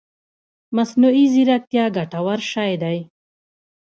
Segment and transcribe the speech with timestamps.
[0.75, 2.97] مصنوعي ځيرکتيا ګټور شی دی